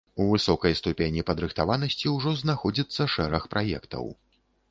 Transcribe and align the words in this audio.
У 0.23 0.25
высокай 0.29 0.71
ступені 0.79 1.21
падрыхтаванасці 1.27 2.13
ўжо 2.15 2.33
знаходзіцца 2.41 3.01
шэраг 3.17 3.43
праектаў. 3.55 4.05